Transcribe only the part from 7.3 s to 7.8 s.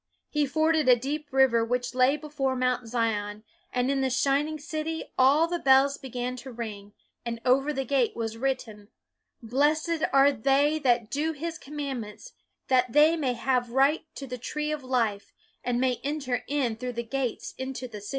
over